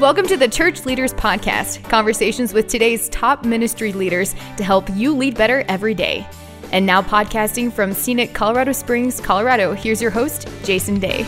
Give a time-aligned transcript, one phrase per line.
[0.00, 5.12] Welcome to the Church Leaders Podcast, conversations with today's top ministry leaders to help you
[5.12, 6.24] lead better every day.
[6.70, 11.24] And now, podcasting from scenic Colorado Springs, Colorado, here's your host, Jason Day.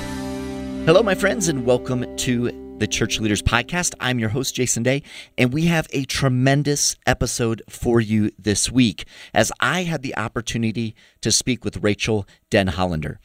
[0.87, 3.95] Hello, my friends, and welcome to the Church Leaders Podcast.
[3.99, 5.03] I'm your host, Jason Day,
[5.37, 10.95] and we have a tremendous episode for you this week as I had the opportunity
[11.23, 13.19] to speak with Rachel Den Hollander.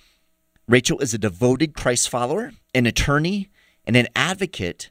[0.67, 3.51] Rachael is a devoted Christ follower, an attorney,
[3.85, 4.89] and an advocate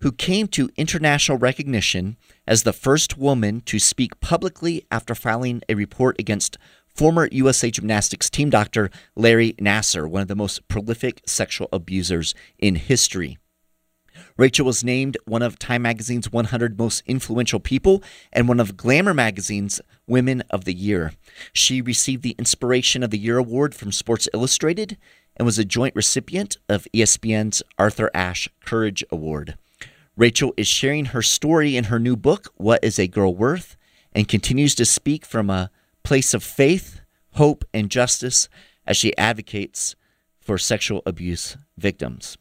[0.00, 5.74] who came to international recognition as the first woman to speak publicly after filing a
[5.74, 6.56] report against
[6.94, 12.74] former USA Gymnastics team doctor Larry Nassar, one of the most prolific sexual abusers in
[12.76, 13.38] history.
[14.36, 19.14] Rachael was named one of Time Magazine's 100 most influential people and one of Glamour
[19.14, 21.12] Magazine's Women of the Year.
[21.52, 24.96] She received the Inspiration of the Year award from Sports Illustrated
[25.36, 29.56] and was a joint recipient of ESPN's Arthur Ashe Courage Award.
[30.20, 33.78] Rachael is sharing her story in her new book, What is a Girl Worth,
[34.12, 35.70] and continues to speak from a
[36.02, 37.00] place of faith,
[37.36, 38.50] hope, and justice
[38.86, 39.96] as she advocates
[40.38, 42.36] for sexual abuse victims.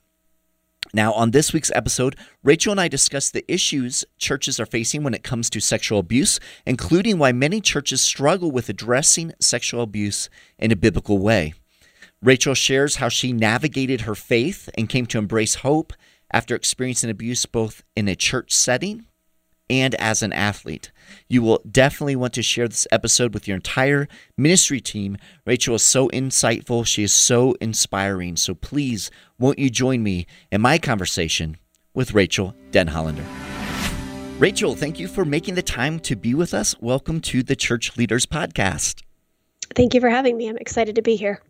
[0.94, 5.14] Now, on this week's episode, Rachael and I discuss the issues churches are facing when
[5.14, 10.74] it comes to sexual abuse, including why many churches struggle with addressing sexual abuse in
[10.74, 11.54] a biblical way.
[12.22, 15.94] Rachael shares how she navigated her faith and came to embrace hope
[16.32, 19.06] after experiencing abuse both in a church setting
[19.70, 20.92] and as an athlete.
[21.28, 25.18] You will definitely want to share this episode with your entire ministry team.
[25.46, 28.36] Rachael is so insightful, she is so inspiring.
[28.36, 31.58] So please, won't you join me in my conversation
[31.94, 33.26] with Rachael Denhollander?
[34.40, 36.74] Rachael, thank you for making the time to be with us.
[36.80, 39.04] Welcome to the Church Leaders Podcast.
[39.76, 40.48] Thank you for having me.
[40.48, 41.42] I'm excited to be here.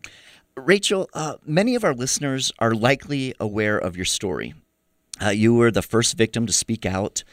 [0.56, 4.54] Rachael, uh, many of our listeners are likely aware of your story.
[5.22, 7.24] Uh, you were the first victim to speak out,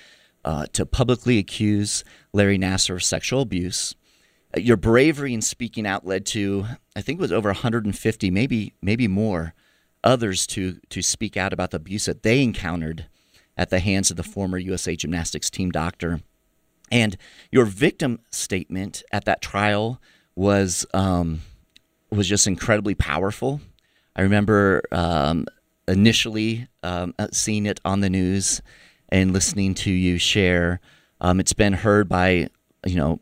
[0.43, 3.95] uh, to publicly accuse Larry Nassar of sexual abuse.
[4.55, 6.65] Uh, your bravery in speaking out led to,
[6.95, 9.53] I think it was over 150, maybe maybe more,
[10.03, 13.07] others to to speak out about the abuse that they encountered
[13.57, 16.21] at the hands of the former USA Gymnastics team doctor.
[16.91, 17.17] And
[17.51, 20.01] your victim statement at that trial
[20.35, 21.41] was um,
[22.09, 23.59] was just incredibly powerful.
[24.15, 25.45] I remember um,
[25.87, 28.61] initially um, uh, seeing it on the news
[29.09, 30.79] and listening to you share.
[31.21, 32.49] Um, it's been heard by,
[32.85, 33.19] you know,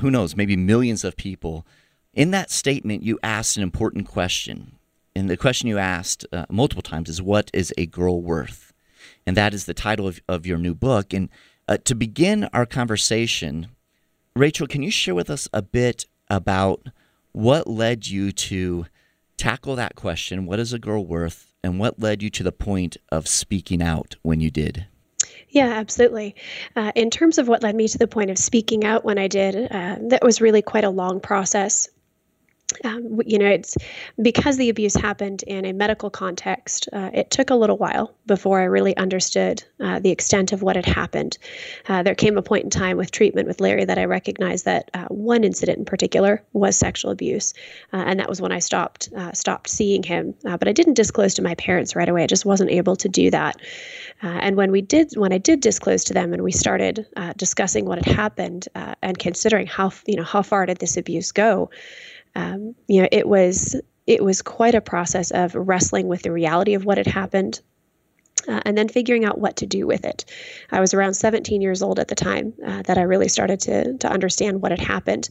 [0.00, 1.66] who knows, maybe millions of people.
[2.12, 4.76] In that statement, you asked an important question.
[5.14, 8.72] And the question you asked uh, multiple times is, What is a girl worth?
[9.26, 11.12] And that is the title of, of your new book.
[11.12, 11.30] And
[11.68, 13.68] uh, to begin our conversation,
[14.34, 16.86] Rachael, can you share with us a bit about
[17.32, 18.86] what led you to
[19.36, 20.46] tackle that question?
[20.46, 21.52] What is a girl worth?
[21.66, 24.86] And what led you to the point of speaking out when you did?
[25.48, 26.34] Yeah, absolutely.
[26.74, 29.28] Uh, in terms of what led me to the point of speaking out when I
[29.28, 31.88] did, uh, that was really quite a long process
[32.84, 33.76] um, you know, it's
[34.20, 36.88] because the abuse happened in a medical context.
[36.92, 40.76] Uh, it took a little while before I really understood uh, the extent of what
[40.76, 41.38] had happened.
[41.88, 44.90] Uh, there came a point in time with treatment with Larry that I recognized that
[44.94, 47.54] uh, one incident in particular was sexual abuse,
[47.92, 50.34] uh, and that was when I stopped uh, stopped seeing him.
[50.42, 52.24] but I didn't disclose to my parents right away.
[52.24, 53.56] I just wasn't able to do that.
[54.22, 57.06] and when we did, when I did disclose to them, and we started
[57.36, 61.70] discussing what had happened and considering how you know how far did this abuse go
[62.36, 63.74] um, you know, it was
[64.06, 67.60] it was quite a process of wrestling with the reality of what had happened.
[68.46, 70.24] Uh, and then figuring out what to do with it.
[70.70, 73.96] I was around 17 years old at the time uh, that I really started to
[73.98, 75.30] to understand what had happened.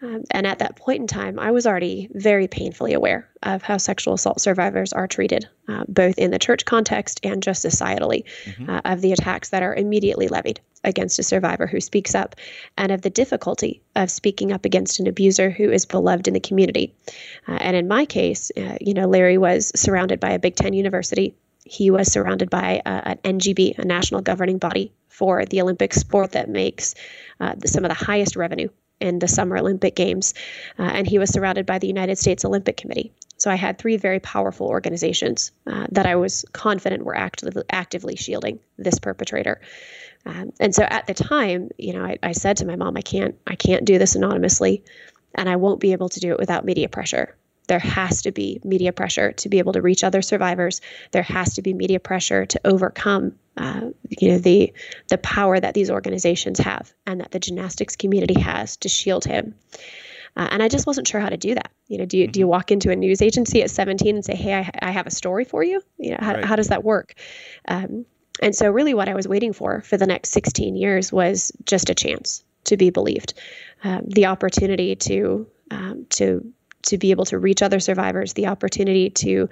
[0.00, 3.78] Um, and at that point in time, I was already very painfully aware of how
[3.78, 8.70] sexual assault survivors are treated, uh, both in the church context and just societally, mm-hmm.
[8.70, 12.36] uh, of the attacks that are immediately levied against a survivor who speaks up,
[12.78, 16.40] and of the difficulty of speaking up against an abuser who is beloved in the
[16.40, 16.94] community.
[17.46, 20.72] Uh, and in my case, uh, you know, Larry was surrounded by a Big Ten
[20.72, 21.34] university.
[21.64, 26.32] He was surrounded by uh, an NGB, a national governing body for the Olympic sport
[26.32, 26.94] that makes
[27.40, 28.68] uh, some of the highest revenue
[29.00, 30.34] in the Summer Olympic Games,
[30.78, 33.12] uh, and he was surrounded by the United States Olympic Committee.
[33.38, 38.16] So I had three very powerful organizations uh, that I was confident were actively, actively
[38.16, 39.60] shielding this perpetrator.
[40.26, 43.02] Um, and so at the time, you know, I, I said to my mom, I
[43.02, 44.82] can't, I can't do this anonymously,
[45.34, 47.36] and I won't be able to do it without media pressure
[47.66, 50.80] there has to be media pressure to be able to reach other survivors.
[51.12, 54.72] There has to be media pressure to overcome, uh, you know, the
[55.08, 59.54] the power that these organizations have and that the gymnastics community has to shield him.
[60.36, 61.72] Uh, and I just wasn't sure how to do that.
[61.88, 62.50] You know, do you, do you mm-hmm.
[62.50, 65.44] walk into a news agency at 17 and say, "Hey, I, I have a story
[65.44, 65.80] for you"?
[65.98, 66.44] You know, how, right.
[66.44, 67.14] how does that work?
[67.66, 68.04] Um,
[68.42, 71.90] And so, really, what I was waiting for for the next 16 years was just
[71.90, 73.34] a chance to be believed,
[73.84, 76.52] um, the opportunity to um, to
[76.82, 79.48] to be able to reach other survivors, the opportunity to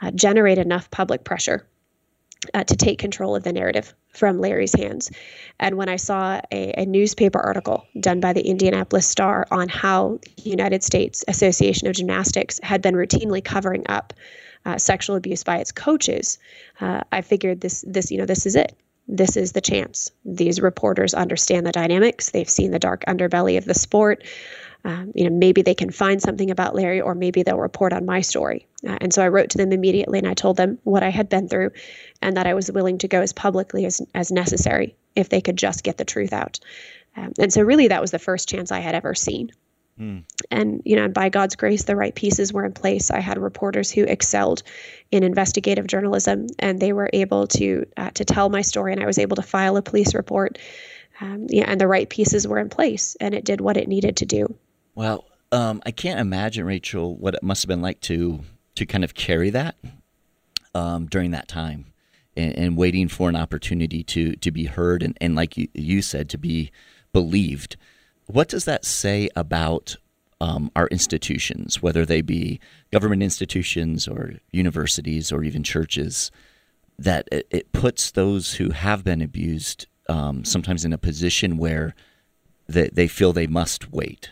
[0.00, 1.66] uh, generate enough public pressure
[2.54, 5.10] uh, to take control of the narrative from Larry's hands.
[5.60, 10.18] And when I saw a, a, newspaper article done by the Indianapolis Star on how
[10.42, 14.12] the United States Association of Gymnastics had been routinely covering up
[14.64, 16.38] uh, sexual abuse by its coaches,
[16.80, 18.76] uh, I figured this this you know this is it.
[19.08, 20.10] This is the chance.
[20.24, 22.30] These reporters understand the dynamics.
[22.30, 24.22] They've seen the dark underbelly of the sport.
[24.84, 28.04] Um, you know, maybe they can find something about Larry, or maybe they'll report on
[28.04, 28.66] my story.
[28.86, 31.28] Uh, and so I wrote to them immediately, and I told them what I had
[31.28, 31.70] been through,
[32.20, 35.56] and that I was willing to go as publicly as as necessary if they could
[35.56, 36.58] just get the truth out.
[37.16, 39.52] Um, and so, really, that was the first chance I had ever seen.
[40.50, 43.10] And you know, by God's grace, the right pieces were in place.
[43.10, 44.62] I had reporters who excelled
[45.10, 48.92] in investigative journalism, and they were able to uh, to tell my story.
[48.92, 50.58] And I was able to file a police report.
[51.20, 54.16] Um, yeah, and the right pieces were in place, and it did what it needed
[54.16, 54.54] to do.
[54.94, 58.40] Well, um, I can't imagine, Rachael, what it must have been like to
[58.74, 59.76] to kind of carry that
[60.74, 61.92] um, during that time
[62.34, 66.00] and, and, waiting for an opportunity to to be heard and, and like you, you
[66.00, 66.70] said, to be
[67.12, 67.76] believed.
[68.26, 69.96] What does that say about
[70.40, 72.60] um, our institutions, whether they be
[72.90, 76.30] government institutions or universities or even churches,
[76.98, 81.94] that it, it puts those who have been abused um, sometimes in a position where
[82.68, 84.30] they, they feel they must wait?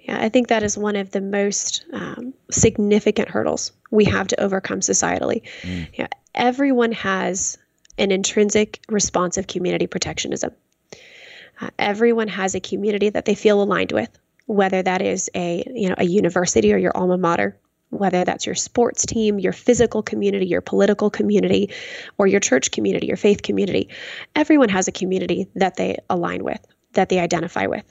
[0.00, 4.40] Yeah, I think that is one of the most um, significant hurdles we have to
[4.40, 5.42] overcome societally.
[5.62, 5.88] Mm.
[5.94, 7.58] Yeah, everyone has
[7.96, 10.52] an intrinsic response of community protectionism.
[11.60, 14.10] Uh, everyone has a community that they feel aligned with,
[14.46, 17.58] whether that is a you know a university or your alma mater,
[17.90, 21.70] whether that's your sports team, your physical community, your political community,
[22.16, 23.88] or your church community, your faith community.
[24.36, 27.84] Everyone has a community that they align with, that they identify with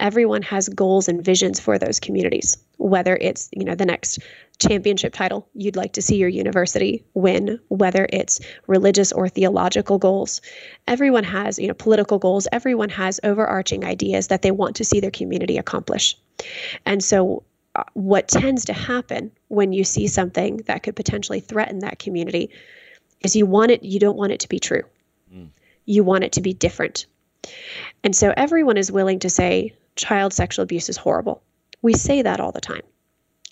[0.00, 4.18] everyone has goals and visions for those communities whether it's you know the next
[4.58, 10.40] championship title you'd like to see your university win whether it's religious or theological goals.
[10.86, 12.48] Everyone has you know political goals.
[12.52, 16.16] Everyone has overarching ideas that they want to see their community accomplish.
[16.86, 17.42] And so
[17.74, 22.50] uh, what tends to happen when you see something that could potentially threaten that community
[23.20, 24.82] is you want it you don't want it to be true.
[25.34, 25.50] Mm.
[25.84, 27.06] you want it to be different.
[28.02, 31.42] And so everyone is willing to say child sexual abuse is horrible.
[31.82, 32.82] We say that all the time.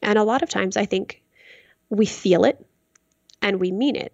[0.03, 1.23] And a lot of times I think
[1.91, 2.65] we feel it
[3.43, 4.13] and we mean it.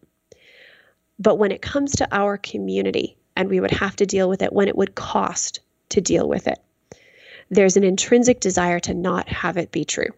[1.19, 4.53] But when it comes to our community and we would have to deal with it
[4.53, 5.61] when it would cost
[5.91, 6.59] to deal with it,
[7.51, 10.11] there's an intrinsic desire to not have it be true,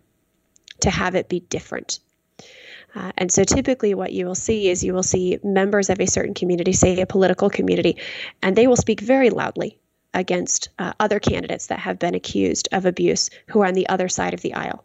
[0.80, 2.00] to have it be different.
[2.94, 6.06] Uh, and so typically, what you will see is you will see members of a
[6.06, 7.98] certain community, say a political community,
[8.40, 9.78] and they will speak very loudly
[10.16, 14.08] against uh, other candidates that have been accused of abuse who are on the other
[14.08, 14.82] side of the aisle.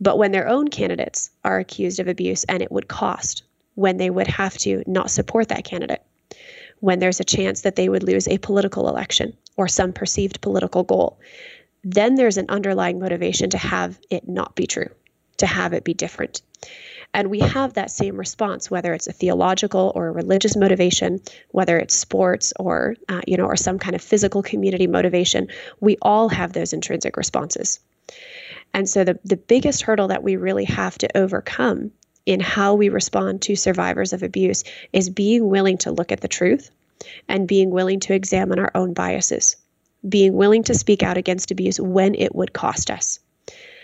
[0.00, 3.44] But when their own candidates are accused of abuse and it would cost,
[3.74, 6.02] when they would have to not support that candidate,
[6.80, 10.82] when there's a chance that they would lose a political election or some perceived political
[10.82, 11.20] goal,
[11.84, 14.88] then there's an underlying motivation to have it not be true,
[15.36, 16.40] to have it be different.
[17.14, 21.20] And we have that same response, whether it's a theological or a religious motivation,
[21.52, 25.46] whether it's sports or, uh, you know, or some kind of physical community motivation.
[25.78, 27.78] We all have those intrinsic responses.
[28.74, 31.92] And so the, the biggest hurdle that we really have to overcome
[32.26, 36.28] in how we respond to survivors of abuse is being willing to look at the
[36.28, 36.70] truth
[37.28, 39.54] and being willing to examine our own biases,
[40.08, 43.20] being willing to speak out against abuse when it would cost us,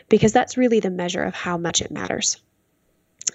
[0.09, 2.41] because that's really the measure of how much it matters.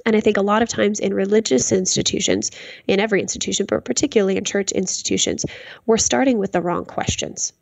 [0.05, 2.51] And I think a lot of times in religious institutions,
[2.87, 5.45] in every institution, but particularly in church institutions,
[5.87, 7.53] we're starting with the wrong questions.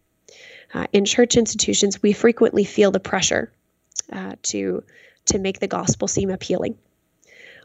[0.74, 3.52] Uh, in church institutions, we frequently feel the pressure
[4.12, 4.84] uh, to
[5.26, 6.78] to make the gospel seem appealing.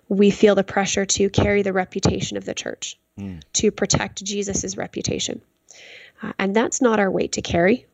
[0.09, 3.43] We feel the pressure to carry the reputation of the church, mm.
[3.55, 5.41] to protect Jesus's reputation,
[6.23, 7.87] uh, and that's not our weight to carry.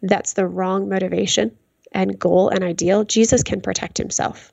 [0.00, 1.56] That's the wrong motivation
[1.92, 3.04] and goal and ideal.
[3.04, 4.52] Jesus can protect himself.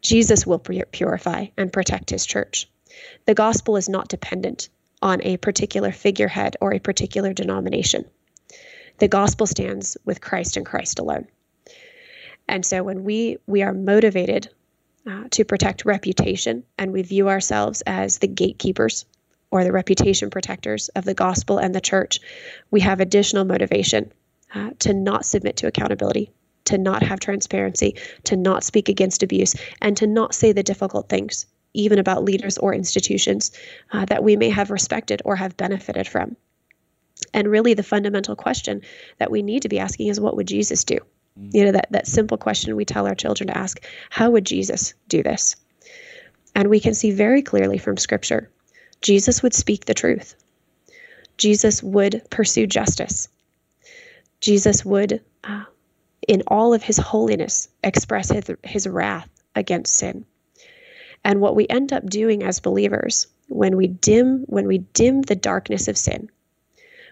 [0.00, 2.68] Jesus will purify and protect his church.
[3.26, 4.68] The gospel is not dependent
[5.02, 8.04] on a particular figurehead or a particular denomination.
[8.98, 11.28] The gospel stands with Christ and Christ alone.
[12.48, 14.48] And so when we we are motivated
[15.06, 19.04] uh, to protect reputation and we view ourselves as the gatekeepers
[19.50, 22.20] or the reputation protectors of the gospel and the church,
[22.70, 24.12] we have additional motivation
[24.54, 26.30] uh, to not submit to accountability,
[26.68, 31.08] to not have transparency, to not speak against abuse, and to not say the difficult
[31.08, 33.52] things even about leaders or institutions
[33.92, 36.36] uh, that we may have respected or have benefited from.
[37.34, 38.82] And really, the fundamental question
[39.18, 40.98] that we need to be asking is what would Jesus do?
[41.38, 41.50] Mm.
[41.52, 44.94] You know, that, that simple question we tell our children to ask how would Jesus
[45.08, 45.56] do this?
[46.54, 48.50] And we can see very clearly from Scripture
[49.00, 50.34] Jesus would speak the truth,
[51.36, 53.28] Jesus would pursue justice,
[54.40, 55.64] Jesus would, uh,
[56.28, 60.24] in all of his holiness, express his, his wrath against sin.
[61.24, 65.34] And what we end up doing as believers when we dim when we dim the
[65.34, 66.30] darkness of sin,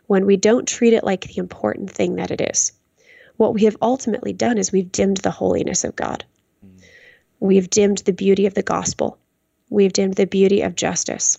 [0.06, 2.72] when we don't treat it like the important thing that it is,
[3.38, 6.24] what we have ultimately done is we've dimmed the holiness of God.
[6.64, 6.84] Mm.
[7.40, 9.18] We've dimmed the beauty of the gospel.
[9.70, 11.38] We've dimmed the beauty of justice.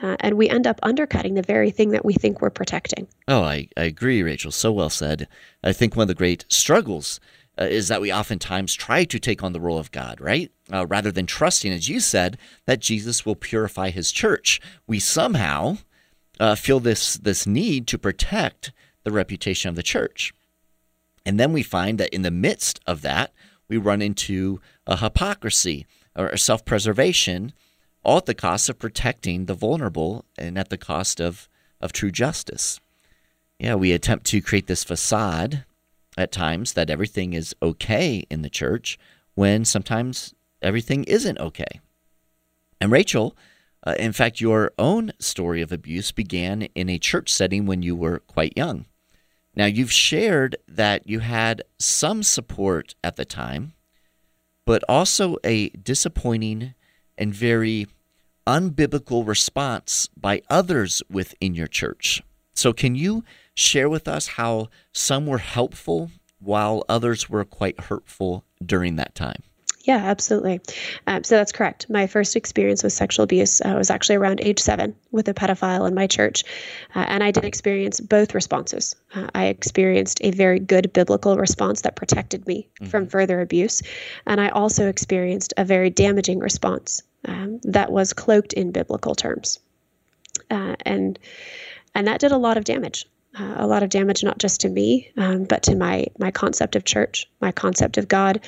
[0.00, 3.08] Uh, and we end up undercutting the very thing that we think we're protecting.
[3.26, 4.52] Oh, I, I agree, Rachael.
[4.52, 5.28] So well said.
[5.64, 7.20] I think one of the great struggles
[7.60, 10.52] uh, is that we oftentimes try to take on the role of God, right?
[10.72, 14.60] Uh, rather than trusting, as you said, that Jesus will purify his church.
[14.86, 15.78] We somehow
[16.38, 20.32] uh, feel this, this need to protect the reputation of the church.
[21.26, 23.32] And then we find that in the midst of that,
[23.68, 27.52] we run into a hypocrisy or self preservation,
[28.02, 31.48] all at the cost of protecting the vulnerable and at the cost of,
[31.80, 32.80] of true justice.
[33.58, 35.64] Yeah, we attempt to create this facade
[36.16, 38.98] at times that everything is okay in the church
[39.34, 41.80] when sometimes everything isn't okay.
[42.80, 43.36] And Rachael,
[43.86, 47.94] uh, in fact, your own story of abuse began in a church setting when you
[47.94, 48.86] were quite young.
[49.54, 53.72] Now, you've shared that you had some support at the time,
[54.64, 56.74] but also a disappointing
[57.18, 57.86] and very
[58.46, 62.22] unbiblical response by others within your church.
[62.54, 66.10] So, can you share with us how some were helpful
[66.40, 69.42] while others were quite hurtful during that time?
[69.88, 70.60] Yeah, absolutely.
[71.06, 71.88] Um, so that's correct.
[71.88, 75.88] My first experience with sexual abuse uh, was actually around age seven with a pedophile
[75.88, 76.44] in my church.
[76.94, 78.94] Uh, and I did experience both responses.
[79.14, 82.90] Uh, I experienced a very good biblical response that protected me mm-hmm.
[82.90, 83.82] from further abuse.
[84.26, 89.58] And I also experienced a very damaging response um, that was cloaked in biblical terms.
[90.50, 91.18] Uh, and
[91.94, 93.06] and that did a lot of damage
[93.38, 96.76] uh, a lot of damage not just to me um, but to my my concept
[96.76, 98.40] of church my concept of god.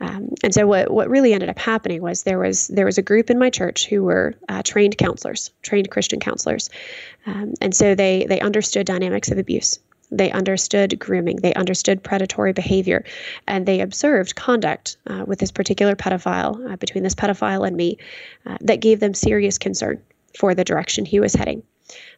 [0.00, 3.02] Um, and so what what really ended up happening was there was there was a
[3.02, 6.70] group in my church who were uh, trained counselors trained christian counselors.
[7.26, 9.78] Um, and so they they understood dynamics of abuse
[10.10, 13.04] they understood grooming they understood predatory behavior
[13.46, 17.98] and they observed conduct uh, with this particular pedophile uh, between this pedophile and me
[18.46, 20.00] uh, that gave them serious concern
[20.38, 21.62] for the direction he was heading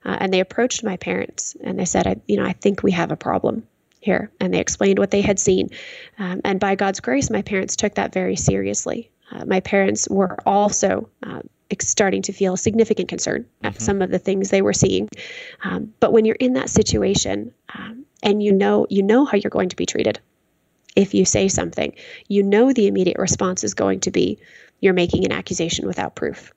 [0.04, 2.92] uh, and they approached my parents and they said, I, you know, I think we
[2.92, 3.66] have a problem
[4.00, 4.30] here.
[4.40, 5.71] And they explained what they had seen.
[6.18, 9.11] Um, and by God's grace, my parents took that very seriously.
[9.30, 11.42] Uh, my parents were also uh,
[11.80, 13.82] starting to feel significant concern at mm-hmm.
[13.82, 15.08] some of the things they were seeing.
[15.62, 19.50] Um, but when you're in that situation um, and you know you know how you're
[19.50, 20.20] going to be treated
[20.96, 21.94] if you say something,
[22.26, 24.38] you know the immediate response is going to be
[24.80, 26.52] you're making an accusation without proof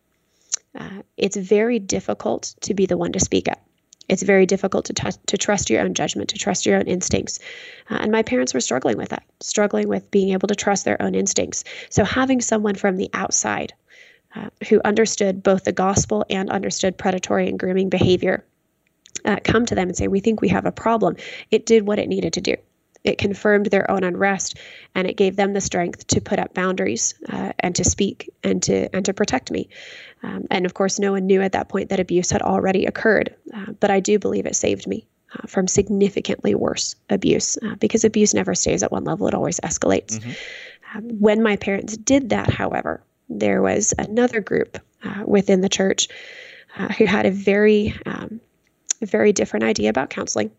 [0.78, 3.60] uh, it's very difficult to be the one to speak up.
[4.08, 7.40] It's very difficult to, t- to trust your own judgment, to trust your own instincts.
[7.90, 11.02] Uh, and my parents were struggling with that, struggling with being able to trust their
[11.02, 11.64] own instincts.
[11.90, 13.74] So having someone from the outside
[14.36, 18.46] uh, who understood both the gospel and understood predatory and grooming behavior
[19.26, 21.16] uh, come to them and say, We think we have a problem,
[21.52, 22.56] it did what it needed to do.
[23.04, 24.60] It confirmed their own unrest
[24.94, 28.62] and it gave them the strength to put up boundaries uh, and to speak and
[28.64, 29.70] to and to protect me.
[30.24, 33.36] Um, and of course no one knew at that point that abuse had already occurred
[33.56, 38.04] uh, but i do believe it saved me uh, from significantly worse abuse uh, because
[38.04, 40.20] abuse never stays at one level it always escalates.
[40.20, 40.98] Mm-hmm.
[40.98, 43.02] Um, when my parents did that however
[43.40, 46.08] there was another group uh, within the church
[46.78, 48.40] uh, who had a very um,
[49.02, 50.52] very different idea about counseling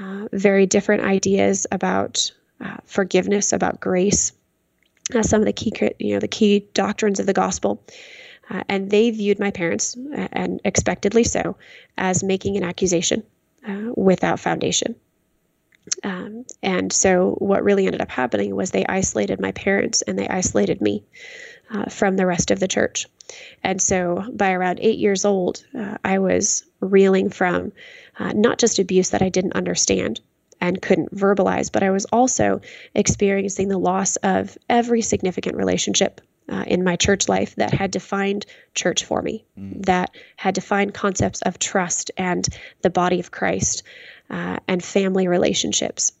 [0.00, 4.32] uh, very different ideas about uh, forgiveness, about grace,
[5.14, 7.82] uh, some of the key, you know, the key doctrines of the gospel.
[8.48, 9.96] Uh, and they viewed my parents,
[10.32, 11.56] and expectedly so,
[11.96, 13.22] as making an accusation
[13.94, 14.96] without foundation.
[16.02, 20.26] Um, and so, what really ended up happening was they isolated my parents and they
[20.26, 21.04] isolated me
[21.88, 23.06] from the rest of the church.
[23.62, 25.64] And so, by around eight years old,
[26.04, 27.72] I was reeling from
[28.18, 30.20] uh, not just abuse that I didn't understand
[30.60, 32.60] and couldn't verbalize, but I was also
[32.94, 38.44] experiencing the loss of every significant relationship uh, in my church life that had defined
[38.74, 39.84] church for me, mm.
[39.86, 42.46] that had defined concepts of trust and
[42.82, 43.84] the body of Christ
[44.28, 46.12] uh, and family relationships.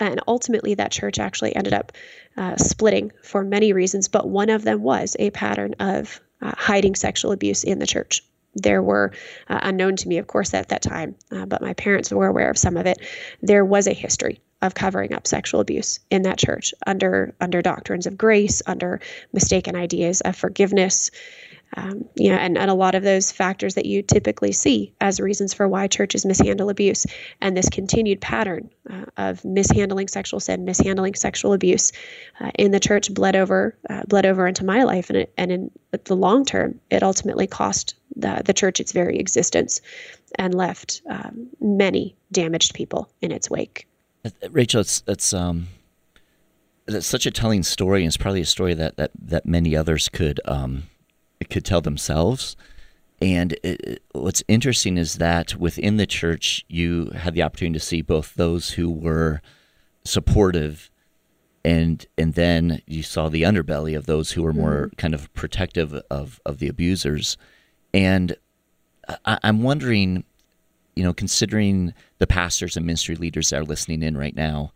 [0.00, 1.92] And ultimately, that church actually ended up
[2.36, 6.94] uh, splitting for many reasons, but one of them was a pattern of uh, hiding
[6.94, 8.22] sexual abuse in the church.
[8.54, 9.12] There were,
[9.48, 12.50] uh, unknown to me, of course, at that time, uh, but my parents were aware
[12.50, 12.98] of some of it.
[13.42, 18.06] There was a history of covering up sexual abuse in that church under under doctrines
[18.06, 19.00] of grace, under
[19.32, 21.10] mistaken ideas of forgiveness,
[21.76, 25.20] um, you know, and, and a lot of those factors that you typically see as
[25.20, 27.06] reasons for why churches mishandle abuse,
[27.40, 31.92] and this continued pattern uh, of mishandling sexual sin, mishandling sexual abuse
[32.40, 35.52] uh, in the church bled over, uh, bled over into my life, and it, and
[35.52, 35.70] in
[36.04, 39.80] the long term, it ultimately cost the, the church its very existence,
[40.36, 43.86] and left um, many damaged people in its wake.
[44.50, 45.68] Rachael, it's it's um,
[46.86, 50.08] it's such a telling story, and it's probably a story that that that many others
[50.08, 50.84] could um
[51.50, 52.56] could tell themselves.
[53.20, 58.02] And it, what's interesting is that within the church, you had the opportunity to see
[58.02, 59.40] both those who were
[60.04, 60.90] supportive,
[61.64, 64.96] and and then you saw the underbelly of those who were more mm-hmm.
[64.96, 67.36] kind of protective of of the abusers.
[67.92, 68.36] And
[69.24, 70.24] I, I'm wondering,
[70.94, 74.72] you know, considering the pastors and ministry leaders that are listening in right now,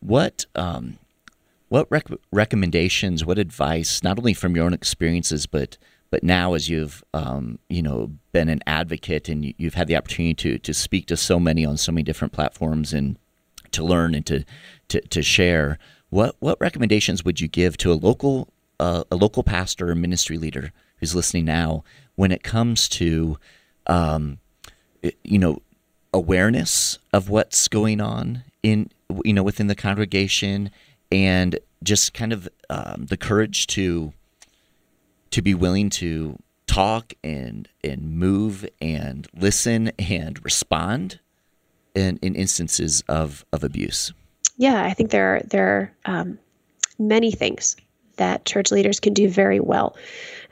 [0.00, 0.98] what um,
[1.68, 5.78] what rec- recommendations, what advice, not only from your own experiences, but
[6.14, 9.96] but now, as you've um, you know been an advocate and you, have had the
[9.96, 13.18] opportunity to to speak to so many on so many different platforms and
[13.72, 14.44] to learn and to
[14.90, 15.76] to, to share,
[16.10, 20.38] what what recommendations would you give to a local uh, a local pastor or ministry
[20.38, 21.82] leader who's listening now
[22.14, 23.36] when it comes to
[23.88, 24.38] um,
[25.24, 25.62] you know
[26.12, 28.88] awareness of what's going on in
[29.24, 30.70] you know within the congregation
[31.10, 34.12] and just kind of um, the courage to
[35.34, 36.38] to be willing to
[36.68, 41.18] talk and and move and listen and respond
[41.96, 44.12] in, in instances of, of abuse?
[44.58, 45.66] Yeah, I think there are, there
[46.06, 46.38] are um,
[47.00, 47.74] many things
[48.14, 49.96] that church leaders can do very well,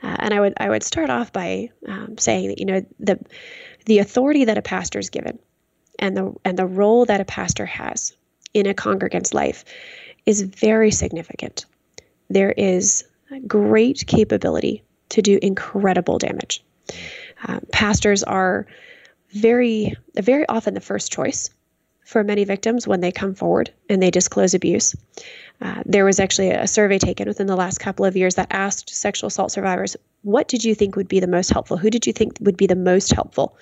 [0.03, 3.17] uh, and I would I would start off by um, saying that you know the
[3.85, 5.39] the authority that a pastor is given,
[5.97, 8.11] and the and the role that a pastor has
[8.53, 9.63] in a congregant's life
[10.25, 11.65] is very significant.
[12.29, 13.05] There is
[13.39, 16.63] great capability to do incredible damage.
[17.47, 18.65] Uh, pastors are
[19.29, 21.49] very, very often the first choice
[22.05, 24.95] for many victims when they come forward and they disclose abuse.
[25.61, 28.89] Uh, there was actually a survey taken within the last couple of years that asked
[28.89, 31.77] sexual assault survivors, What did you think would be the most helpful?
[31.77, 33.57] Who did you think would be the most helpful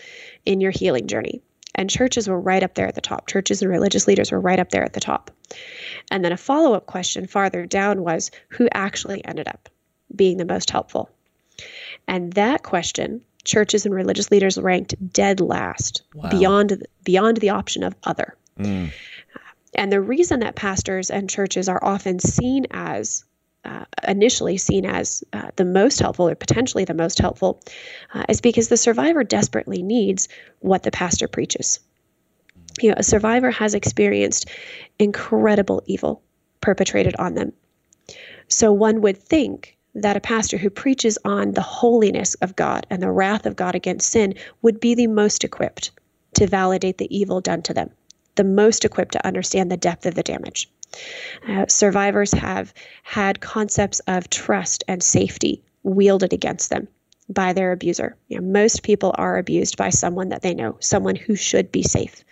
[0.45, 1.41] in your healing journey?
[1.75, 3.27] And churches were right up there at the top.
[3.27, 5.31] Churches and religious leaders were right up there at the top.
[6.09, 9.69] And then a follow up question farther down was, Who actually ended up
[10.15, 11.09] being the most helpful?
[12.07, 16.29] And that question, churches and religious leaders ranked dead last, wow.
[16.29, 18.35] beyond beyond the option of other.
[18.59, 18.91] Mm.
[19.75, 23.23] And the reason that pastors and churches are often seen as
[23.63, 27.61] uh, initially seen as uh, the most helpful or potentially the most helpful
[28.13, 30.27] uh, is because the survivor desperately needs
[30.59, 31.79] what the pastor preaches.
[32.81, 34.49] You know, a survivor has experienced
[34.97, 36.23] incredible evil
[36.61, 37.53] perpetrated on them.
[38.47, 43.01] So one would think that a pastor who preaches on the holiness of God and
[43.01, 45.91] the wrath of God against sin would be the most equipped
[46.35, 47.91] to validate the evil done to them,
[48.35, 50.69] the most equipped to understand the depth of the damage.
[51.47, 52.73] Uh, survivors have
[53.03, 56.87] had concepts of trust and safety wielded against them
[57.29, 58.15] by their abuser.
[58.27, 61.83] You know, most people are abused by someone that they know, someone who should be
[61.83, 62.23] safe.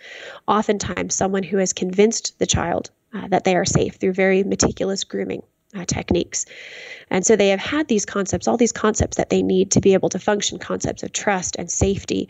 [0.46, 5.04] Oftentimes, someone who has convinced the child uh, that they are safe through very meticulous
[5.04, 5.42] grooming
[5.74, 6.46] uh, techniques.
[7.10, 9.94] And so they have had these concepts, all these concepts that they need to be
[9.94, 12.28] able to function concepts of trust and safety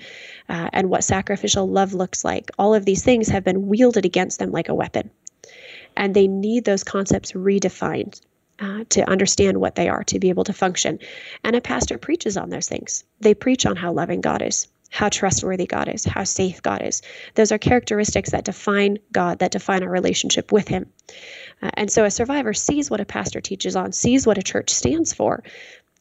[0.48, 2.50] uh, and what sacrificial love looks like.
[2.58, 5.10] All of these things have been wielded against them like a weapon.
[5.96, 8.20] And they need those concepts redefined.
[8.62, 10.98] Uh, to understand what they are, to be able to function.
[11.42, 13.04] And a pastor preaches on those things.
[13.18, 17.00] They preach on how loving God is, how trustworthy God is, how safe God is.
[17.36, 20.90] Those are characteristics that define God, that define our relationship with Him.
[21.62, 24.68] Uh, and so a survivor sees what a pastor teaches on, sees what a church
[24.68, 25.42] stands for,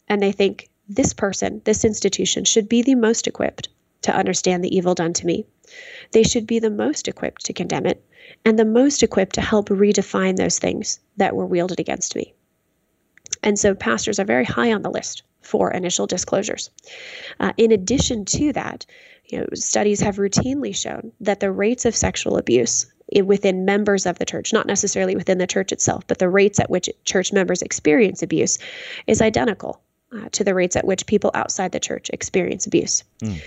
[0.10, 3.70] and they think this person, this institution should be the most equipped
[4.02, 5.46] to understand the evil done to me.
[6.12, 8.04] They should be the most equipped to condemn it
[8.46, 12.34] and the most equipped to help redefine those things that were wielded against me.
[13.44, 16.70] And so pastors are very high on the list for initial disclosures.
[17.40, 18.86] Uh, in addition to that,
[19.26, 22.88] you know, studies have routinely shown that the rates of sexual abuse
[23.24, 26.70] within members of the church, not necessarily within the church itself, but the rates at
[26.70, 28.60] which church members experience abuse
[29.08, 33.04] is identical uh, to the rates at which people outside the church experience abuse.
[33.22, 33.42] Mm.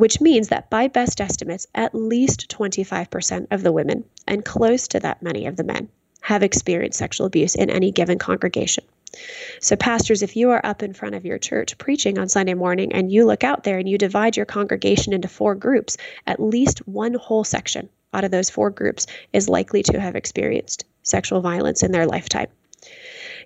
[0.00, 4.98] Which means that by best estimates, at least 25% of the women and close to
[4.98, 5.90] that many of the men
[6.22, 8.82] have experienced sexual abuse in any given congregation.
[9.60, 12.94] So, pastors, if you are up in front of your church preaching on Sunday morning
[12.94, 16.86] and you look out there and you divide your congregation into four groups, at least
[16.88, 21.82] one whole section out of those four groups is likely to have experienced sexual violence
[21.82, 22.48] in their lifetime.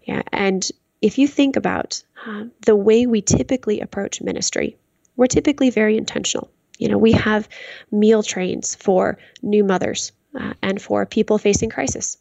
[0.04, 0.70] Yeah, and
[1.02, 4.76] if you think about uh, the way we typically approach ministry,
[5.16, 6.50] we're typically very intentional.
[6.78, 7.48] You know, we have
[7.90, 12.18] meal trains for new mothers uh, and for people facing crisis.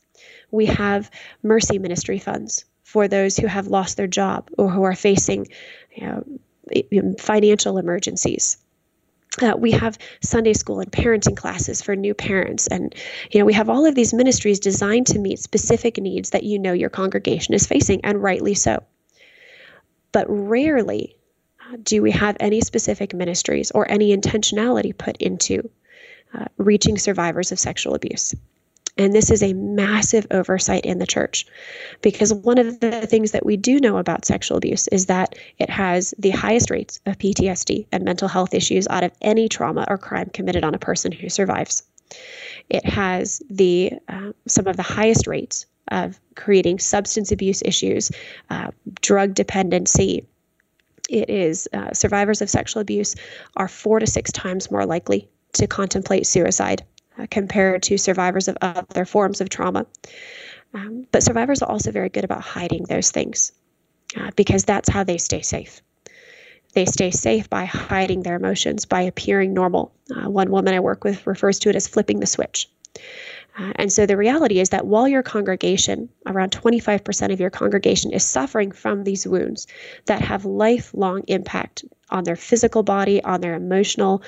[0.52, 1.10] We have
[1.42, 5.48] mercy ministry funds for those who have lost their job or who are facing
[5.96, 8.58] you know, financial emergencies.
[9.42, 12.68] Uh, we have Sunday school and parenting classes for new parents.
[12.68, 12.94] And,
[13.32, 16.60] you know, we have all of these ministries designed to meet specific needs that you
[16.60, 18.84] know your congregation is facing, and rightly so.
[20.12, 21.16] But rarely
[21.82, 25.70] do we have any specific ministries or any intentionality put into
[26.34, 28.34] uh, reaching survivors of sexual abuse.
[28.98, 31.48] And this is a massive oversight in the church
[32.02, 35.70] because one of the things that we do know about sexual abuse is that it
[35.70, 39.98] has the highest rates of PTSD and mental health issues out of any trauma or
[39.98, 41.84] crime committed on a person who survives.
[42.70, 48.12] It has the uh, some of the highest rates of creating substance abuse issues,
[48.50, 48.72] uh,
[49.02, 50.28] drug dependency.
[51.10, 53.16] It is uh, survivors of sexual abuse
[53.56, 56.86] are four to six times more likely to contemplate suicide
[57.20, 59.86] uh, compared to survivors of other forms of trauma.
[60.74, 63.52] Um, but survivors are also very good about hiding those things
[64.18, 65.82] uh, because that's how they stay safe.
[66.74, 69.94] They stay safe by hiding their emotions, by appearing normal.
[70.10, 72.68] Uh, one woman I work with refers to it as flipping the switch.
[73.56, 78.26] And so the reality is that while your congregation, around 25% of your congregation, is
[78.26, 79.68] suffering from these wounds
[80.06, 84.24] that have lifelong impact on their physical body, on their emotional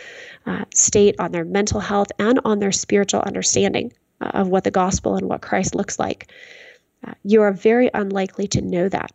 [0.45, 4.71] uh, state, on their mental health, and on their spiritual understanding uh, of what the
[4.71, 6.31] gospel and what Christ looks like,
[7.07, 9.11] uh, you are very unlikely to know that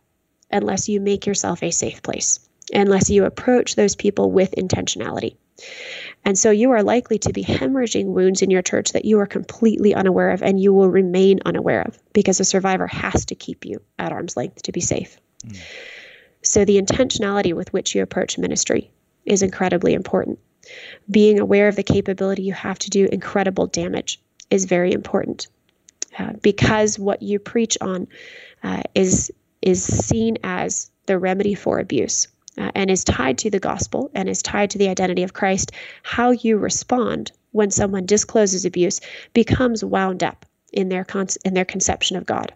[0.51, 2.41] unless you make yourself a safe place,
[2.73, 5.37] unless you approach those people with intentionality.
[6.25, 9.27] And so you are likely to be hemorrhaging wounds in your church that you are
[9.27, 13.65] completely unaware of and you will remain unaware of because a survivor has to keep
[13.65, 15.17] you at arm's length to be safe.
[15.47, 15.59] Mm.
[16.43, 18.91] So the intentionality with which you approach ministry
[19.25, 20.39] is incredibly important.
[21.11, 25.49] Being aware of the capability you have to do incredible damage is very important
[26.19, 28.09] uh, because what you preach on
[28.63, 32.29] uh, is is seen as the remedy for abuse
[32.61, 35.73] uh, and is tied to the gospel and is tied to the identity of Christ,
[36.03, 39.01] how you respond when someone discloses abuse
[39.33, 42.53] becomes wound up in their con- in their conception of God.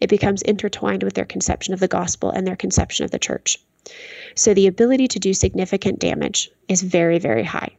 [0.00, 3.58] It becomes intertwined with their conception of the gospel and their conception of the church.
[4.34, 7.70] So the ability to do significant damage is very, very high.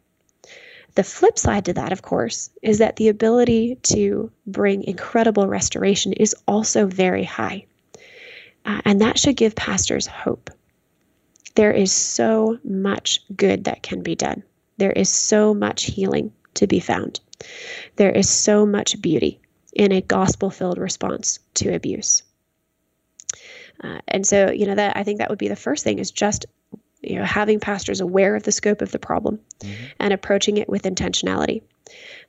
[0.96, 6.14] The flip side to that, of course, is that the ability to bring incredible restoration
[6.14, 7.66] is also very high.
[8.66, 10.50] Uh, and that should give pastors hope
[11.56, 14.44] there is so much good that can be done.
[14.78, 17.20] There is so much healing to be found.
[17.96, 19.40] There is so much beauty
[19.74, 22.24] in a gospel filled response to abuse.
[23.84, 26.12] Uh, and so, you know, that I think that would be the first thing is
[26.12, 26.46] just,
[27.02, 29.86] you know, having pastors aware of the scope of the problem mm-hmm.
[30.00, 31.62] and approaching it with intentionality.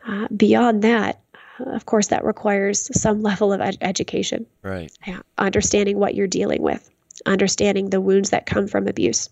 [0.07, 1.21] Uh, beyond that,
[1.59, 4.47] uh, of course, that requires some level of ed- education.
[4.63, 4.93] Right.
[5.07, 6.89] Yeah, understanding what you're dealing with
[7.27, 9.29] understanding the wounds that come from abuse,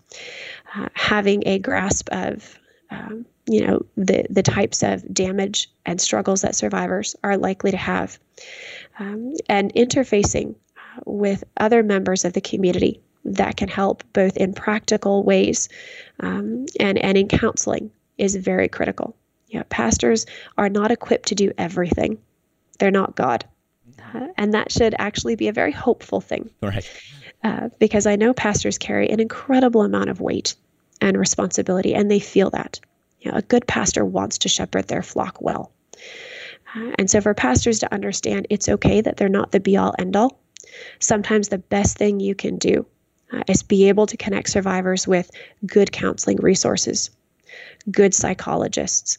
[0.75, 2.57] uh, having a grasp of
[2.91, 7.77] um, you know the the types of damage and struggles that survivors are likely to
[7.77, 8.19] have,
[8.99, 14.53] um, and interfacing uh, with other members of the community that can help both in
[14.53, 15.69] practical ways
[16.21, 19.15] um, and and in counseling is very critical.
[19.47, 20.25] Yeah, pastors
[20.57, 22.19] are not equipped to do everything;
[22.79, 23.45] they're not God.
[24.13, 26.49] Uh, and that should actually be a very hopeful thing.
[26.61, 26.89] Right
[27.43, 30.55] uh, because I know pastors carry an incredible amount of weight
[31.01, 32.79] and responsibility, and they feel that.
[33.21, 35.71] You know, a good pastor wants to shepherd their flock well.
[36.75, 39.95] Uh, and so, for pastors to understand it's okay that they're not the be all
[39.99, 40.39] end all,
[40.99, 42.85] sometimes the best thing you can do
[43.31, 45.31] uh, is be able to connect survivors with
[45.65, 47.09] good counseling resources,
[47.91, 49.17] good psychologists,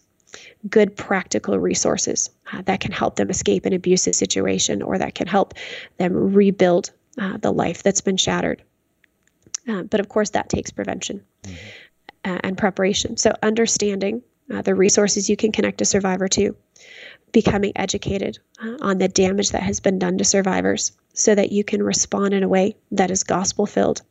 [0.68, 5.26] good practical resources uh, that can help them escape an abusive situation or that can
[5.26, 5.54] help
[5.98, 8.62] them rebuild uh, the life that's been shattered.
[9.68, 11.56] Uh, but of course, that takes prevention mm-hmm.
[12.24, 13.16] uh, and preparation.
[13.16, 16.56] So, understanding uh, the resources you can connect a survivor to,
[17.32, 21.62] becoming educated uh, on the damage that has been done to survivors so that you
[21.62, 24.02] can respond in a way that is gospel filled,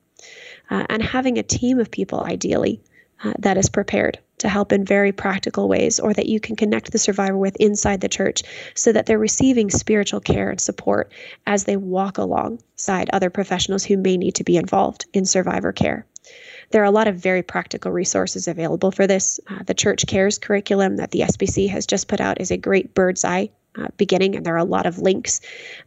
[0.69, 2.81] uh, and having a team of people, ideally,
[3.39, 6.97] that is prepared to help in very practical ways or that you can connect the
[6.97, 8.43] survivor with inside the church
[8.75, 11.11] so that they're receiving spiritual care and support
[11.45, 16.05] as they walk alongside other professionals who may need to be involved in survivor care.
[16.71, 19.39] There are a lot of very practical resources available for this.
[19.47, 22.93] Uh, the Church Cares curriculum that the SBC has just put out is a great
[22.93, 25.41] bird's eye uh, beginning, and there are a lot of links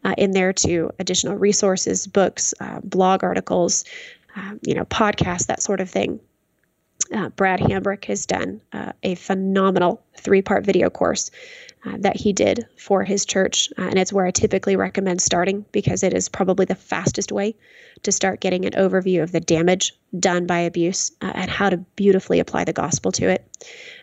[0.04, 3.84] uh, in there to additional resources, books, uh, blog articles,
[4.36, 6.18] uh, you know, podcasts, that sort of thing.
[7.12, 8.60] Uh, Brad Hambrick has done
[9.02, 11.30] a phenomenal three-part video course
[11.84, 13.68] uh, that he did for his church.
[13.76, 17.56] Uh, and it's where I typically recommend starting because it is probably the fastest way
[18.04, 21.78] to start getting an overview of the damage done by abuse uh, and how to
[21.96, 23.44] beautifully apply the gospel to it.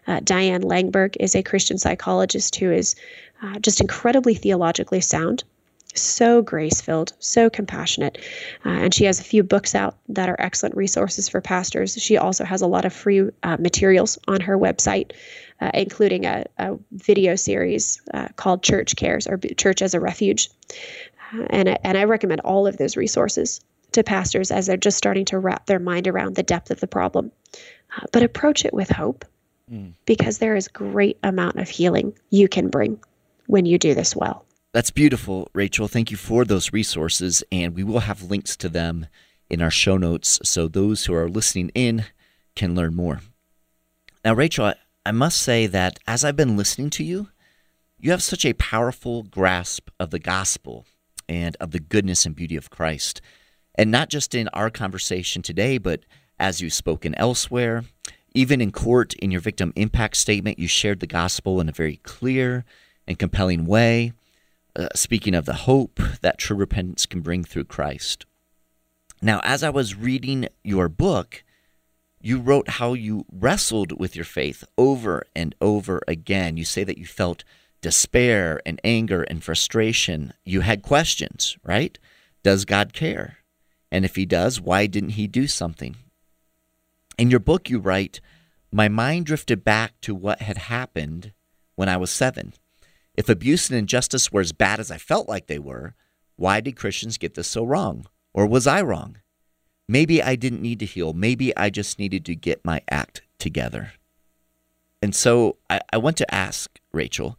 [0.08, 2.96] Uh, Diane Langberg is a Christian psychologist who is
[3.42, 5.44] uh, just incredibly theologically sound
[5.96, 8.18] so grace filled, so compassionate.
[8.66, 11.96] Uh, and she has a few books out that are excellent resources for pastors.
[11.96, 15.12] She also has a lot of free uh, materials on her website,
[15.62, 20.50] uh, including a, a, video series uh, called Church Cares or Church as a Refuge.
[21.34, 25.26] Uh, and, and I recommend all of those resources to pastors as they're just starting
[25.26, 27.32] to wrap their mind around the depth of the problem.
[27.98, 29.26] Uh, but approach it with hope
[29.72, 29.94] mm.
[30.06, 33.00] because there is great amount of healing you can bring
[33.48, 34.46] when you do this well.
[34.72, 35.88] That's beautiful, Rachael.
[35.88, 39.08] Thank you for those resources, and we will have links to them
[39.50, 42.06] in our show notes so those who are listening in
[42.56, 43.22] can learn more.
[44.24, 47.30] Now, Rachael, I must say that as I've been listening to you,
[47.98, 50.86] you have such a powerful grasp of the gospel
[51.28, 53.22] and of the goodness and beauty of Christ.
[53.74, 56.02] And not just in our conversation today, but
[56.40, 57.86] as you've spoken elsewhere,
[58.36, 61.96] even in court, in your victim impact statement, you shared the gospel in a very
[61.98, 62.66] clear
[63.08, 64.14] and compelling way
[64.80, 68.26] uh, speaking of the hope that true repentance can bring through Christ.
[69.22, 71.44] Now, as I was reading your book,
[72.22, 76.56] you wrote how you wrestled with your faith over and over again.
[76.56, 77.44] You say that you felt
[77.82, 80.34] despair and anger and frustration.
[80.46, 82.00] You had questions, right?
[82.42, 83.40] Does God care?
[83.92, 85.98] And if He does, why didn't He do something?
[87.18, 88.22] In your book, you write,
[88.72, 91.34] My mind drifted back to what had happened
[91.76, 92.54] when I was seven.
[93.20, 95.94] If abuse and injustice were as bad as I felt like they were,
[96.38, 98.06] why did Christians get this so wrong?
[98.34, 99.18] Or was I wrong?
[99.90, 101.12] Maybe I didn't need to heal.
[101.12, 103.92] Maybe I just needed to get my act together.
[105.02, 107.38] And so I, I want to ask, Rachael,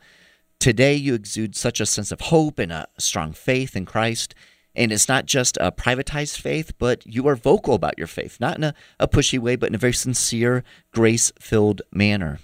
[0.59, 4.35] today you exude such a sense of hope and a strong faith in Christ.
[4.75, 8.59] And it's not just a privatized faith, but you are vocal about your faith, not
[8.59, 10.63] in a, a pushy way, but in a very sincere,
[10.93, 12.39] grace filled manner.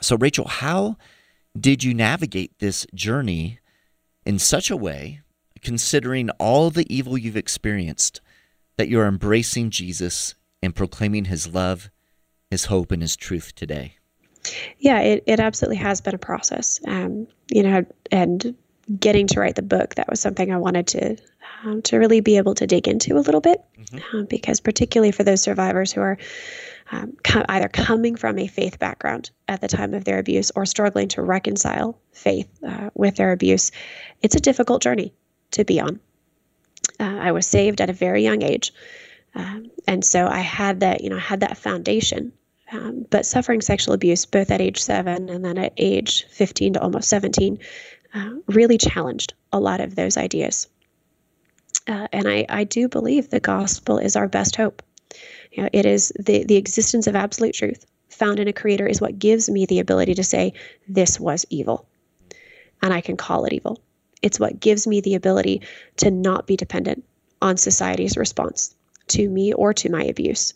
[0.00, 0.96] So, Rachael, how
[1.60, 3.58] did you navigate this journey
[4.24, 5.20] in such a way,
[5.62, 8.20] considering all the evil you've experienced,
[8.76, 11.90] that you're embracing Jesus and proclaiming his love,
[12.50, 13.94] his hope, and his truth today?
[14.78, 16.80] Yeah, it, it absolutely has been a process.
[16.86, 18.54] Um, you know, and
[18.98, 21.16] getting to write the book, that was something I wanted to
[21.64, 24.16] um, to really be able to dig into a little bit, mm-hmm.
[24.16, 26.18] um, because particularly for those survivors who are
[26.90, 30.66] um, co- either coming from a faith background at the time of their abuse or
[30.66, 33.72] struggling to reconcile faith uh, with their abuse,
[34.22, 35.12] it's a difficult journey
[35.52, 36.00] to be on.
[37.00, 38.72] Uh, I was saved at a very young age,
[39.34, 42.32] um, and so I had that, you know, had that foundation.
[42.70, 46.80] Um, but suffering sexual abuse, both at age seven and then at age 15 to
[46.82, 47.58] almost 17,
[48.14, 50.68] uh, really challenged a lot of those ideas.
[51.86, 54.82] Uh, and I, I do believe the gospel is our best hope.
[55.52, 59.00] You know, it is the, the existence of absolute truth found in a creator is
[59.00, 60.52] what gives me the ability to say,
[60.88, 61.86] this was evil.
[62.82, 63.80] And I can call it evil.
[64.22, 65.62] It's what gives me the ability
[65.98, 67.04] to not be dependent
[67.40, 68.74] on society's response
[69.08, 70.54] to me or to my abuse,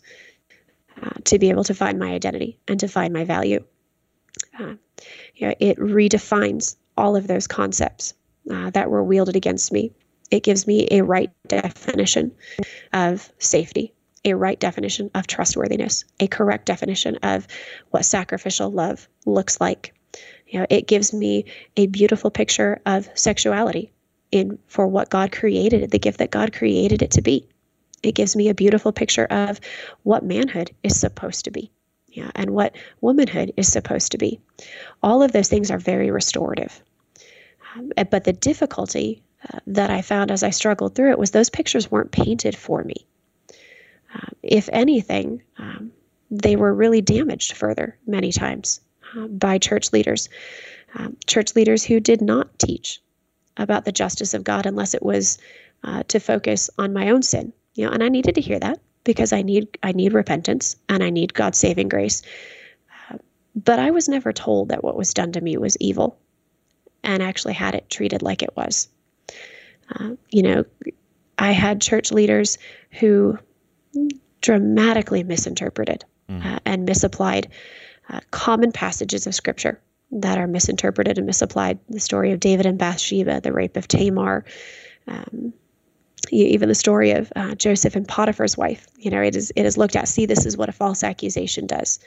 [1.01, 3.63] uh, to be able to find my identity and to find my value.
[4.59, 4.75] Uh,
[5.35, 8.13] you know, it redefines all of those concepts
[8.51, 9.93] uh, that were wielded against me.
[10.33, 12.31] It gives me a right definition
[12.91, 13.93] of safety,
[14.25, 17.47] a right definition of trustworthiness, a correct definition of
[17.91, 19.93] what sacrificial love looks like.
[20.47, 21.45] You know, it gives me
[21.77, 23.91] a beautiful picture of sexuality
[24.31, 27.47] in for what God created it, the gift that God created it to be.
[28.01, 29.59] It gives me a beautiful picture of
[30.01, 31.69] what manhood is supposed to be.
[32.07, 34.39] Yeah, and what womanhood is supposed to be.
[35.03, 36.81] All of those things are very restorative.
[37.75, 39.21] Um, but the difficulty
[39.67, 43.05] that I found as I struggled through it was those pictures weren't painted for me.
[44.13, 45.91] Uh, if anything, um,
[46.29, 48.81] they were really damaged further many times
[49.15, 50.29] uh, by church leaders,
[50.95, 53.01] um, church leaders who did not teach
[53.57, 55.37] about the justice of God unless it was
[55.83, 57.53] uh, to focus on my own sin.
[57.75, 61.03] You know, and I needed to hear that because I need I need repentance and
[61.03, 62.21] I need God's saving grace.
[63.09, 63.17] Uh,
[63.55, 66.17] But I was never told that what was done to me was evil
[67.03, 68.87] and actually had it treated like it was.
[69.89, 70.65] Uh, you know,
[71.37, 72.57] I had church leaders
[72.91, 73.37] who
[74.41, 76.45] dramatically misinterpreted mm.
[76.45, 77.49] uh, and misapplied
[78.09, 79.79] uh, common passages of scripture
[80.11, 81.79] that are misinterpreted and misapplied.
[81.89, 84.45] The story of David and Bathsheba, the rape of Tamar,
[85.07, 85.53] um,
[86.29, 88.87] even the story of uh, Joseph and Potiphar's wife.
[88.97, 90.07] You know, it is it is looked at.
[90.07, 91.99] See, this is what a false accusation does.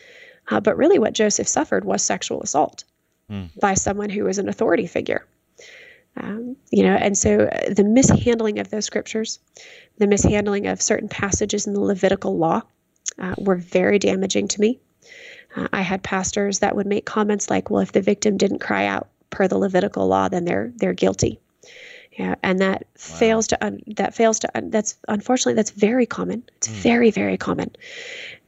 [0.49, 2.85] Uh, but really, what Joseph suffered was sexual assault
[3.31, 3.49] mm.
[3.61, 5.27] by someone who was an authority figure.
[6.17, 9.39] Um, you know, and so uh, the mishandling of those scriptures,
[9.99, 12.63] the mishandling of certain passages in the Levitical law,
[13.19, 14.81] uh, were very damaging to me.
[15.55, 18.87] Uh, I had pastors that would make comments like, "Well, if the victim didn't cry
[18.87, 21.39] out per the Levitical law, then they're they're guilty."
[22.19, 23.17] Yeah, and that wow.
[23.19, 26.45] fails to un, that fails to un, that's unfortunately that's very common.
[26.57, 26.73] It's mm.
[26.73, 27.77] very very common.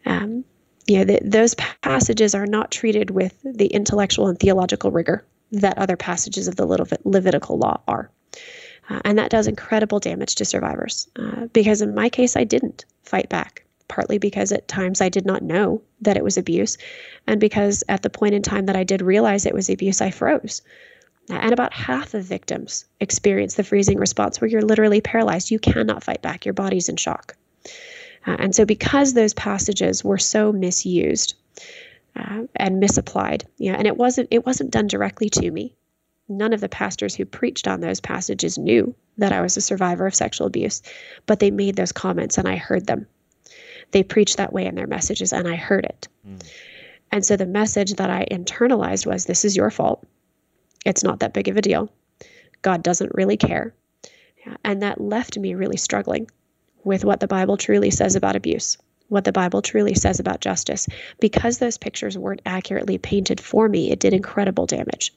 [0.06, 0.44] Um,
[0.86, 5.78] you know, the, those passages are not treated with the intellectual and theological rigor that
[5.78, 8.10] other passages of the little Levitical law are.
[8.88, 11.08] Uh, and that does incredible damage to survivors.
[11.16, 15.26] Uh, because in my case, I didn't fight back, partly because at times I did
[15.26, 16.78] not know that it was abuse,
[17.26, 20.10] and because at the point in time that I did realize it was abuse, I
[20.10, 20.62] froze.
[21.30, 25.50] And about half of victims experience the freezing response where you're literally paralyzed.
[25.50, 27.36] You cannot fight back, your body's in shock.
[28.26, 31.34] Uh, and so, because those passages were so misused
[32.18, 35.74] uh, and misapplied, yeah, and it wasn't it wasn't done directly to me.
[36.28, 40.06] None of the pastors who preached on those passages knew that I was a survivor
[40.06, 40.82] of sexual abuse,
[41.26, 43.06] but they made those comments and I heard them.
[43.92, 46.08] They preached that way in their messages and I heard it.
[46.26, 46.46] Mm.
[47.10, 50.04] And so the message that I internalized was this is your fault.
[50.84, 51.90] It's not that big of a deal.
[52.60, 53.74] God doesn't really care.
[54.64, 56.30] And that left me really struggling
[56.84, 60.86] with what the Bible truly says about abuse, what the Bible truly says about justice.
[61.18, 65.12] Because those pictures weren't accurately painted for me, it did incredible damage.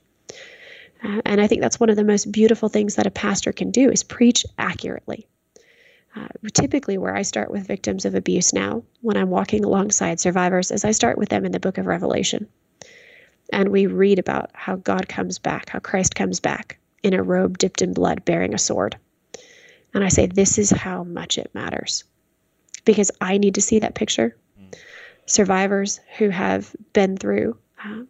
[1.03, 3.71] Uh, and I think that's one of the most beautiful things that a pastor can
[3.71, 5.27] do is preach accurately.
[6.15, 10.69] Uh, typically, where I start with victims of abuse now, when I'm walking alongside survivors,
[10.69, 12.47] is I start with them in the book of Revelation.
[13.51, 17.57] And we read about how God comes back, how Christ comes back in a robe
[17.57, 18.97] dipped in blood, bearing a sword.
[19.93, 22.03] And I say, this is how much it matters
[22.85, 24.35] because I need to see that picture.
[25.25, 28.03] Survivors who have been through uh,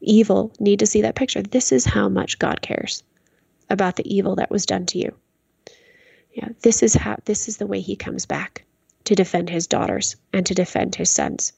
[0.00, 1.42] evil need to see that picture.
[1.42, 3.02] This is how much God cares
[3.70, 5.14] about the evil that was done to you.
[6.32, 8.64] Yeah, this is how this is the way he comes back
[9.04, 11.52] to defend his daughters and to defend his sons.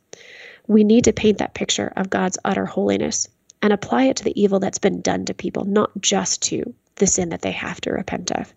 [0.66, 3.29] We need to paint that picture of God's utter holiness
[3.62, 7.07] and apply it to the evil that's been done to people, not just to the
[7.07, 8.53] sin that they have to repent of.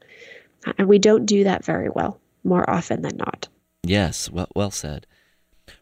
[0.78, 3.48] And we don't do that very well, more often than not.
[3.84, 5.08] Yes, well, well said.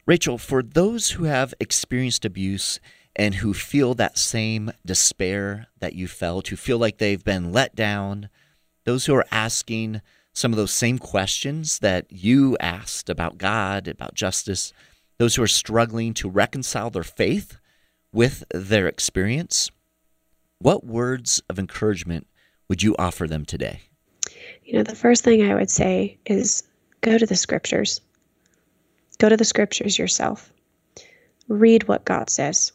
[0.06, 2.80] Rachael, for those who have experienced abuse
[3.16, 7.76] and who feel that same despair that you felt, who feel like they've been let
[7.76, 8.30] down,
[8.86, 10.02] those who are asking
[10.34, 14.72] some of those same questions that you asked about God, about justice,
[15.18, 17.60] those who are struggling to reconcile their faith
[18.14, 19.70] with their experience,
[20.60, 22.28] what words of encouragement
[22.70, 23.82] would you offer them today?
[24.64, 26.64] You know, the first thing I would say is
[27.02, 28.02] go to the scriptures.
[29.18, 30.52] Go to the scriptures yourself.
[31.48, 32.72] Read what God says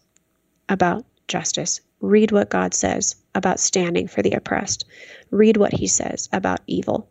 [0.68, 1.80] about justice.
[2.00, 4.84] Read what God says about standing for the oppressed.
[5.30, 7.08] Read what he says about evil.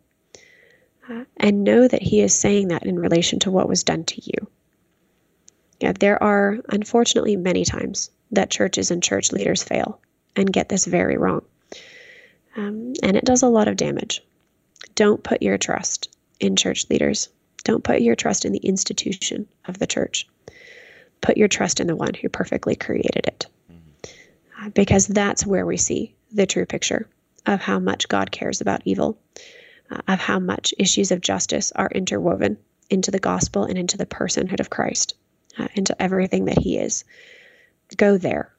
[1.36, 4.48] And know that he is saying that in relation to what was done to you.
[5.80, 10.00] Yeah, there are unfortunately many times that churches and church leaders fail
[10.34, 11.42] and get this very wrong.
[12.56, 14.22] Um, and it does a lot of damage.
[14.94, 17.28] Don't put your trust in church leaders.
[17.64, 20.26] Don't put your trust in the institution of the church.
[21.20, 23.46] Put your trust in the one who perfectly created it.
[24.60, 27.08] Uh, because that's where we see the true picture
[27.46, 29.18] of how much God cares about evil,
[29.90, 32.58] uh, of how much issues of justice are interwoven
[32.90, 35.14] into the gospel and into the personhood of Christ,
[35.58, 37.04] uh, into everything that he is.
[37.96, 38.52] Go there.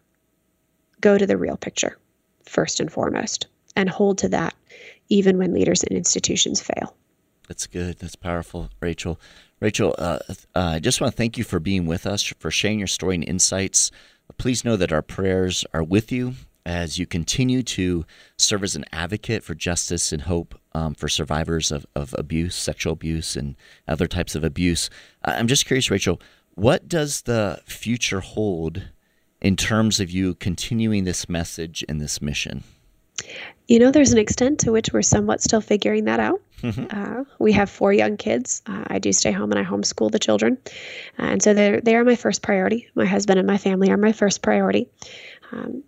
[1.01, 1.97] Go to the real picture,
[2.45, 4.53] first and foremost, and hold to that
[5.09, 6.95] even when leaders and institutions fail.
[7.47, 7.99] That's good.
[7.99, 9.19] That's powerful, Rachael.
[9.59, 12.79] Rachael, uh, uh, I just want to thank you for being with us, for sharing
[12.79, 13.91] your story and insights.
[14.37, 16.33] Please know that our prayers are with you
[16.65, 18.05] as you continue to
[18.37, 22.93] serve as an advocate for justice and hope um, for survivors of, of abuse, sexual
[22.93, 23.55] abuse, and
[23.87, 24.89] other types of abuse.
[25.23, 26.19] I'm just curious, Rachael,
[26.55, 28.83] what does the future hold
[29.41, 32.63] in terms of you continuing this message and this mission?
[33.67, 36.41] You know, there's an extent to which we're somewhat still figuring that out.
[36.61, 36.85] Mm-hmm.
[36.89, 38.61] Uh, we have four young kids.
[38.65, 40.57] Uh, I do stay home and I homeschool the children.
[41.17, 42.89] Uh, and so they're, they are my first priority.
[42.95, 44.87] My husband and my family are my first priority.
[45.51, 45.83] Um,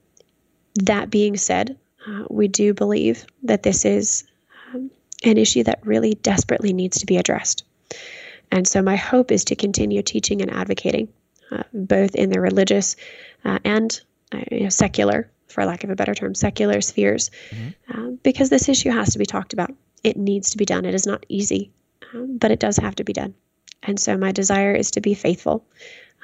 [0.76, 4.26] that being said, uh, we do believe that this is
[4.74, 4.90] um,
[5.24, 7.64] an issue that really desperately needs to be addressed.
[8.52, 11.10] And so my hope is to continue teaching and advocating,
[11.52, 12.96] uh, both in the religious
[13.44, 14.00] uh, and
[14.52, 17.98] you know, secular for lack of a better term, secular spheres, mm-hmm.
[17.98, 19.74] um, because this issue has to be talked about.
[20.04, 20.86] It needs to be done.
[20.86, 21.72] It is not easy,
[22.14, 23.34] um, but it does have to be done.
[23.82, 25.66] And so my desire is to be faithful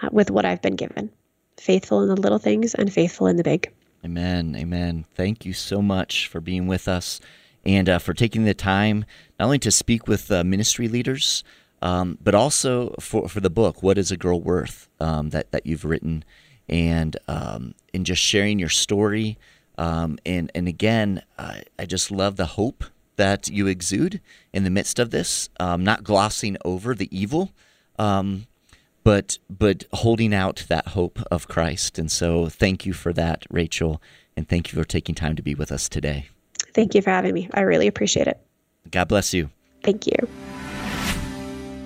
[0.03, 1.09] uh, with what I've been given,
[1.57, 3.73] faithful in the little things and faithful in the big.
[4.05, 4.55] Amen.
[4.55, 5.03] Amen.
[5.15, 7.19] Thank you so much for being with us
[7.65, 9.03] and uh, for taking the time
[9.39, 11.43] not only to speak with uh, ministry leaders,
[11.81, 15.65] um, but also for, for the book, What is a Girl Worth, um, that, that
[15.65, 16.23] you've written
[16.69, 19.37] and um, and just sharing your story.
[19.77, 22.83] Um, and and again, uh, I just love the hope
[23.15, 24.21] that you exude
[24.51, 27.51] in the midst of this, um, not glossing over the evil,
[27.97, 28.47] um,
[29.03, 31.97] but but holding out that hope of Christ.
[31.97, 34.01] And so, thank you for that, Rachael,
[34.35, 36.27] and thank you for taking time to be with us today.
[36.73, 37.49] Thank you for having me.
[37.53, 38.39] I really appreciate it.
[38.89, 39.49] God bless you.
[39.83, 40.15] Thank you.